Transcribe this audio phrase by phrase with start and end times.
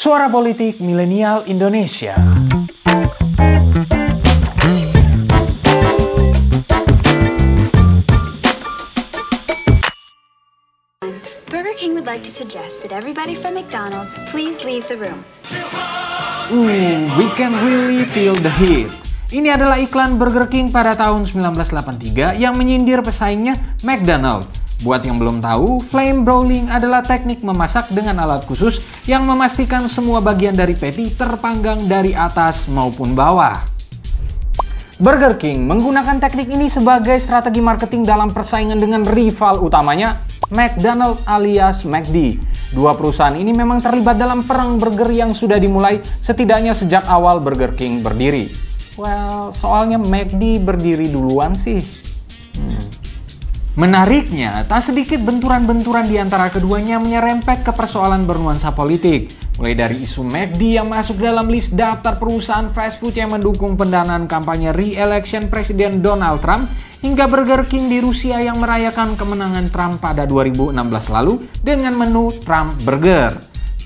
[0.00, 2.16] Suara Politik Milenial Indonesia.
[11.52, 15.20] Burger King would like to suggest that everybody from McDonald's please leave the room.
[16.48, 16.64] Ooh,
[17.20, 18.88] we can really feel the heat.
[19.28, 23.52] Ini adalah iklan Burger King pada tahun 1983 yang menyindir pesaingnya
[23.84, 24.59] McDonald.
[24.80, 30.24] Buat yang belum tahu, flame broiling adalah teknik memasak dengan alat khusus yang memastikan semua
[30.24, 33.60] bagian dari patty terpanggang dari atas maupun bawah.
[34.96, 40.16] Burger King menggunakan teknik ini sebagai strategi marketing dalam persaingan dengan rival utamanya,
[40.48, 42.40] McDonald alias McD.
[42.72, 47.76] Dua perusahaan ini memang terlibat dalam perang burger yang sudah dimulai setidaknya sejak awal Burger
[47.76, 48.48] King berdiri.
[48.96, 51.99] Well, soalnya McD berdiri duluan sih.
[53.78, 59.30] Menariknya, tak sedikit benturan-benturan di antara keduanya menyerempet ke persoalan bernuansa politik.
[59.62, 64.26] Mulai dari isu McD yang masuk dalam list daftar perusahaan fast food yang mendukung pendanaan
[64.26, 66.66] kampanye re-election Presiden Donald Trump,
[66.98, 70.74] hingga Burger King di Rusia yang merayakan kemenangan Trump pada 2016
[71.14, 73.32] lalu dengan menu Trump Burger.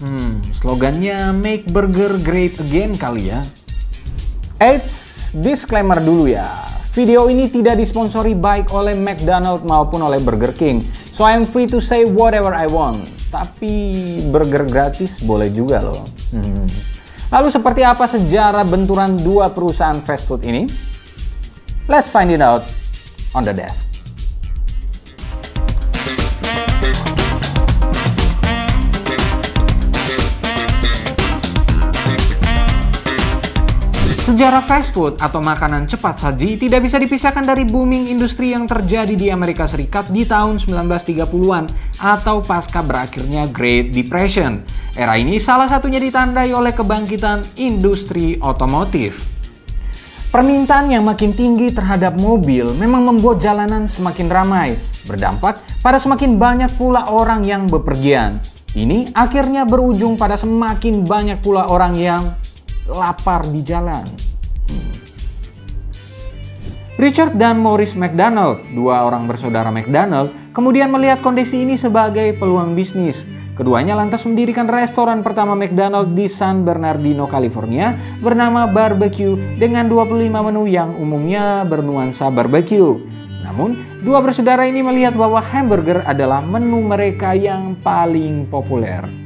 [0.00, 3.44] Hmm, slogannya Make Burger Great Again kali ya.
[4.58, 6.73] Eits, disclaimer dulu ya.
[6.94, 10.78] Video ini tidak disponsori baik oleh McDonald maupun oleh Burger King.
[11.10, 13.02] So I'm free to say whatever I want.
[13.34, 13.90] Tapi
[14.30, 16.06] burger gratis boleh juga loh.
[16.30, 16.62] Hmm.
[17.34, 20.70] Lalu seperti apa sejarah benturan dua perusahaan fast food ini?
[21.90, 22.62] Let's find it out
[23.34, 23.93] on the desk.
[34.24, 39.12] Sejarah fast food atau makanan cepat saji tidak bisa dipisahkan dari booming industri yang terjadi
[39.12, 41.68] di Amerika Serikat di tahun 1930-an
[42.00, 44.64] atau pasca berakhirnya Great Depression.
[44.96, 49.28] Era ini salah satunya ditandai oleh kebangkitan industri otomotif.
[50.32, 54.72] Permintaan yang makin tinggi terhadap mobil memang membuat jalanan semakin ramai,
[55.04, 58.40] berdampak pada semakin banyak pula orang yang bepergian.
[58.72, 62.24] Ini akhirnya berujung pada semakin banyak pula orang yang
[62.88, 64.04] lapar di jalan.
[66.94, 73.26] Richard dan Maurice McDonald, dua orang bersaudara McDonald, kemudian melihat kondisi ini sebagai peluang bisnis.
[73.54, 80.66] Keduanya lantas mendirikan restoran pertama McDonald di San Bernardino, California bernama Barbecue dengan 25 menu
[80.66, 82.98] yang umumnya bernuansa barbecue.
[83.42, 89.23] Namun, dua bersaudara ini melihat bahwa hamburger adalah menu mereka yang paling populer.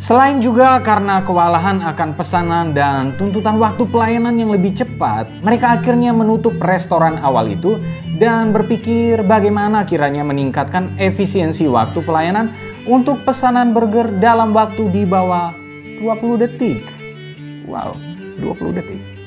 [0.00, 6.16] Selain juga karena kewalahan akan pesanan dan tuntutan waktu pelayanan yang lebih cepat, mereka akhirnya
[6.16, 7.76] menutup restoran awal itu
[8.16, 12.48] dan berpikir bagaimana kiranya meningkatkan efisiensi waktu pelayanan
[12.88, 15.52] untuk pesanan burger dalam waktu di bawah
[16.00, 16.80] 20 detik.
[17.68, 17.92] Wow,
[18.40, 19.19] 20 detik.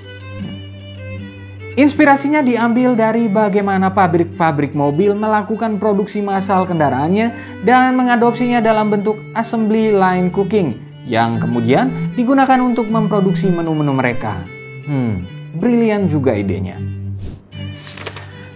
[1.74, 7.34] Inspirasinya diambil dari bagaimana pabrik-pabrik mobil melakukan produksi massal kendaraannya
[7.66, 10.78] dan mengadopsinya dalam bentuk assembly line cooking
[11.10, 14.46] yang kemudian digunakan untuk memproduksi menu-menu mereka.
[14.86, 15.26] Hmm,
[15.58, 16.78] brilian juga idenya.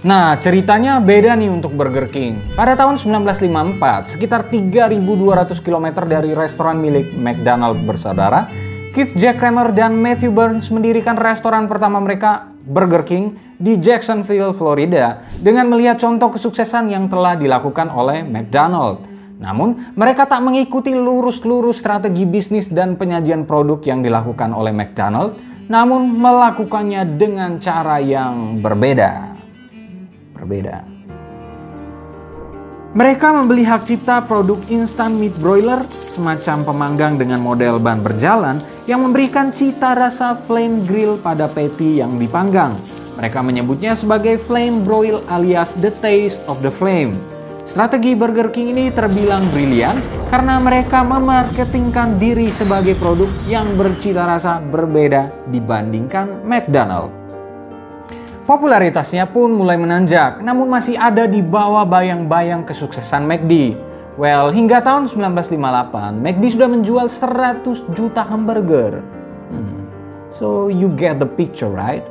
[0.05, 2.37] Nah, ceritanya beda nih untuk Burger King.
[2.53, 8.45] Pada tahun 1954, sekitar 3.200 km dari restoran milik McDonald bersaudara,
[8.93, 15.23] Keith Jack Kramer dan Matthew Burns mendirikan restoran pertama mereka, Burger King, di Jacksonville, Florida,
[15.39, 19.07] dengan melihat contoh kesuksesan yang telah dilakukan oleh McDonald.
[19.39, 25.39] Namun, mereka tak mengikuti lurus-lurus strategi bisnis dan penyajian produk yang dilakukan oleh McDonald,
[25.71, 29.37] namun melakukannya dengan cara yang berbeda
[30.37, 30.96] berbeda.
[32.97, 35.85] Mereka membeli hak cipta produk instant meat broiler,
[36.17, 38.57] semacam pemanggang dengan model ban berjalan
[38.89, 42.73] yang memberikan cita rasa flame grill pada patty yang dipanggang.
[43.21, 47.13] Mereka menyebutnya sebagai flame broil alias the taste of the flame.
[47.69, 50.01] Strategi Burger King ini terbilang brilian
[50.33, 57.16] karena mereka memarketingkan diri sebagai produk yang bercita rasa berbeda dibandingkan McDonald.
[58.47, 63.75] Popularitasnya pun mulai menanjak, namun masih ada di bawah bayang-bayang kesuksesan McD.
[64.15, 69.03] Well, hingga tahun 1958, McD sudah menjual 100 juta hamburger.
[69.51, 69.91] Hmm.
[70.31, 72.07] So, you get the picture, right?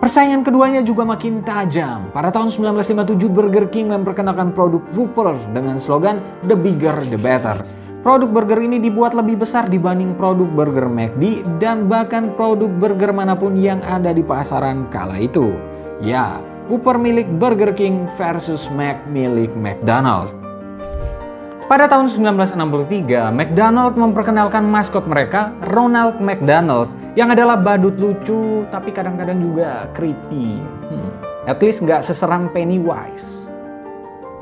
[0.00, 2.08] Persaingan keduanya juga makin tajam.
[2.16, 7.89] Pada tahun 1957, Burger King memperkenalkan produk Whopper dengan slogan The Bigger The Better.
[8.00, 13.36] Produk burger ini dibuat lebih besar dibanding produk burger McD dan bahkan produk burger mana
[13.36, 15.52] pun yang ada di pasaran kala itu.
[16.00, 20.32] Ya, Cooper milik Burger King versus Mac milik McDonald.
[21.68, 26.88] Pada tahun 1963, McDonald memperkenalkan maskot mereka, Ronald McDonald,
[27.20, 30.56] yang adalah badut lucu tapi kadang-kadang juga creepy.
[30.88, 31.10] Hmm,
[31.44, 33.39] at least nggak seseram Pennywise.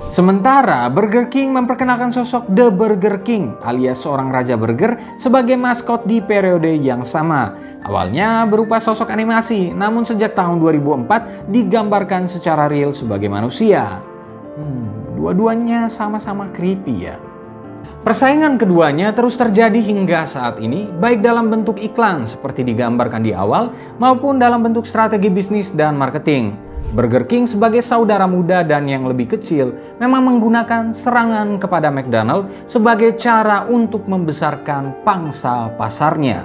[0.08, 6.24] Sementara Burger King memperkenalkan sosok The Burger King alias seorang raja burger sebagai maskot di
[6.24, 7.52] periode yang sama.
[7.84, 14.00] Awalnya berupa sosok animasi, namun sejak tahun 2004 digambarkan secara real sebagai manusia.
[14.56, 17.20] Hmm, dua-duanya sama-sama creepy ya.
[18.00, 23.76] Persaingan keduanya terus terjadi hingga saat ini, baik dalam bentuk iklan seperti digambarkan di awal,
[24.00, 26.67] maupun dalam bentuk strategi bisnis dan marketing.
[26.88, 33.20] Burger King sebagai saudara muda dan yang lebih kecil memang menggunakan serangan kepada McDonald sebagai
[33.20, 36.40] cara untuk membesarkan pangsa pasarnya.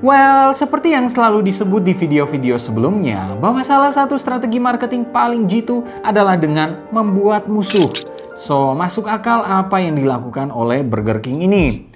[0.00, 5.84] Well, seperti yang selalu disebut di video-video sebelumnya, bahwa salah satu strategi marketing paling jitu
[6.00, 7.92] adalah dengan membuat musuh.
[8.40, 11.89] So, masuk akal apa yang dilakukan oleh Burger King ini.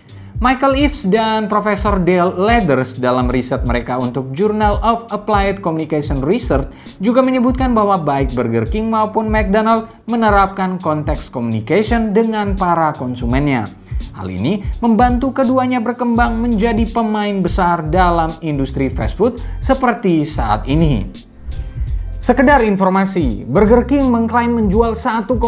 [0.45, 6.69] Michael Eaves dan Profesor Dale Leathers dalam riset mereka untuk Journal of Applied Communication Research
[7.01, 13.65] juga menyebutkan bahwa baik Burger King maupun McDonald menerapkan konteks communication dengan para konsumennya.
[14.13, 21.09] Hal ini membantu keduanya berkembang menjadi pemain besar dalam industri fast food seperti saat ini.
[22.21, 25.41] Sekedar informasi, Burger King mengklaim menjual 1,7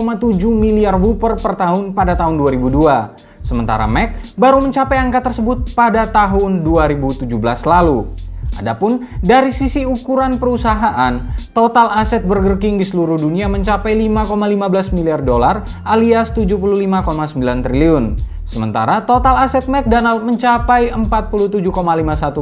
[0.57, 3.26] miliar Whopper per tahun pada tahun 2002.
[3.47, 7.31] Sementara Mac baru mencapai angka tersebut pada tahun 2017
[7.63, 8.11] lalu.
[8.59, 15.23] Adapun dari sisi ukuran perusahaan, total aset Burger King di seluruh dunia mencapai 5,15 miliar
[15.23, 18.05] dolar alias 75,9 triliun.
[18.47, 21.63] Sementara total aset McDonald mencapai 47,51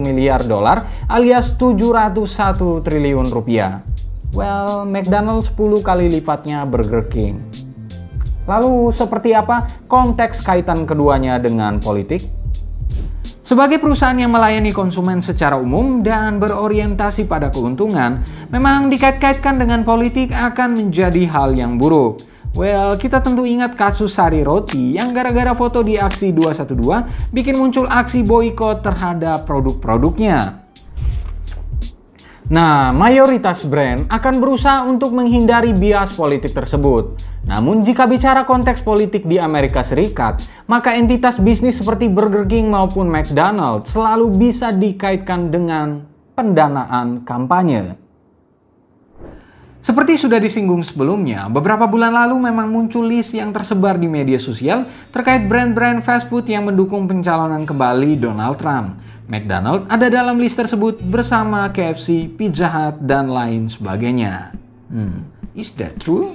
[0.00, 3.84] miliar dolar alias 701 triliun rupiah.
[4.32, 7.63] Well, McDonald 10 kali lipatnya Burger King.
[8.44, 12.24] Lalu seperti apa konteks kaitan keduanya dengan politik?
[13.44, 20.32] Sebagai perusahaan yang melayani konsumen secara umum dan berorientasi pada keuntungan, memang dikait-kaitkan dengan politik
[20.32, 22.24] akan menjadi hal yang buruk.
[22.56, 27.84] Well, kita tentu ingat kasus Sari Roti yang gara-gara foto di aksi 212 bikin muncul
[27.84, 30.64] aksi boykot terhadap produk-produknya.
[32.48, 37.33] Nah, mayoritas brand akan berusaha untuk menghindari bias politik tersebut.
[37.44, 43.12] Namun jika bicara konteks politik di Amerika Serikat, maka entitas bisnis seperti Burger King maupun
[43.12, 48.00] McDonald's selalu bisa dikaitkan dengan pendanaan kampanye.
[49.84, 54.88] Seperti sudah disinggung sebelumnya, beberapa bulan lalu memang muncul list yang tersebar di media sosial
[55.12, 58.96] terkait brand-brand fast food yang mendukung pencalonan kembali Donald Trump.
[59.28, 64.56] McDonald ada dalam list tersebut bersama KFC, Pizza Hut, dan lain sebagainya.
[64.88, 66.32] Hmm, is that true?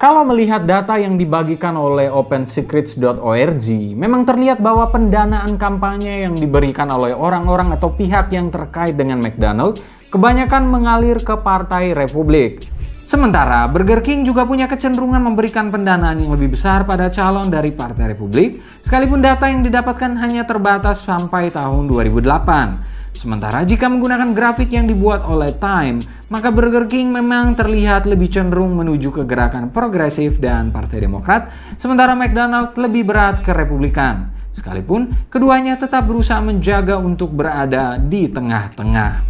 [0.00, 7.12] Kalau melihat data yang dibagikan oleh opensecrets.org, memang terlihat bahwa pendanaan kampanye yang diberikan oleh
[7.12, 9.76] orang-orang atau pihak yang terkait dengan McDonald
[10.08, 12.64] kebanyakan mengalir ke Partai Republik.
[13.04, 18.16] Sementara Burger King juga punya kecenderungan memberikan pendanaan yang lebih besar pada calon dari Partai
[18.16, 23.12] Republik, sekalipun data yang didapatkan hanya terbatas sampai tahun 2008.
[23.12, 26.00] Sementara jika menggunakan grafik yang dibuat oleh Time,
[26.30, 32.14] maka Burger King memang terlihat lebih cenderung menuju ke gerakan progresif dan Partai Demokrat, sementara
[32.14, 34.30] McDonald lebih berat ke Republikan.
[34.54, 39.26] Sekalipun keduanya tetap berusaha menjaga untuk berada di tengah-tengah.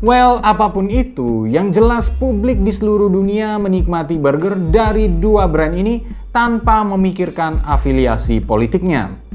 [0.00, 5.76] Well, apa pun itu, yang jelas publik di seluruh dunia menikmati burger dari dua brand
[5.76, 6.00] ini
[6.32, 9.29] tanpa memikirkan afiliasi politiknya.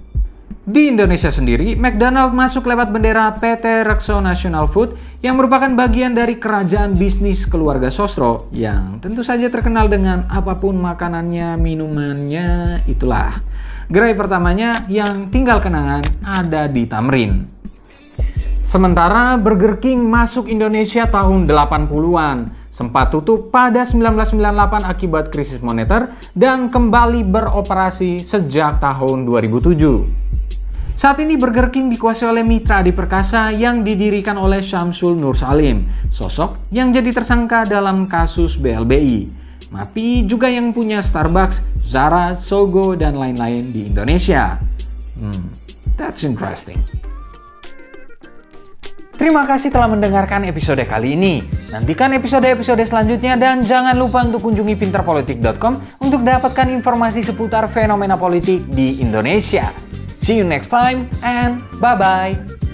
[0.66, 6.42] Di Indonesia sendiri, McDonald masuk lewat bendera PT Rekso National Food yang merupakan bagian dari
[6.42, 13.38] kerajaan bisnis keluarga Sostro yang tentu saja terkenal dengan apa pun makanannya, minumannya, itulah.
[13.94, 17.46] Gerai pertamanya yang tinggal kenangan ada di Tamrin.
[18.66, 22.38] Sementara Burger King masuk Indonesia tahun 80-an,
[22.74, 30.26] sempat tutup pada 1998 akibat krisis moneter dan kembali beroperasi sejak tahun 2007.
[30.96, 35.84] Saat ini Burger King dikuasai oleh Mitra di Perkasa yang didirikan oleh Syamsul Nur Salim,
[36.08, 39.28] sosok yang jadi tersangka dalam kasus BLBI.
[39.76, 44.56] Mapi juga yang punya Starbucks, Zara, Sogo, dan lain-lain di Indonesia.
[45.20, 45.52] Hmm,
[46.00, 46.80] that's interesting.
[49.20, 51.44] Terima kasih telah mendengarkan episode kali ini.
[51.76, 58.64] Nantikan episode-episode selanjutnya dan jangan lupa untuk kunjungi pinterpolitik.com untuk dapatkan informasi seputar fenomena politik
[58.72, 59.85] di Indonesia.
[60.26, 62.65] See you next time and bye-bye.